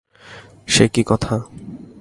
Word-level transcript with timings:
সে 0.67 0.85
কী 0.87 1.03
কথা! 1.07 1.33